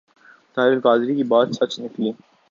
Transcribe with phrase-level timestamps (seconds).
[0.57, 2.11] طاہر القادری کی بات سچ نکلی۔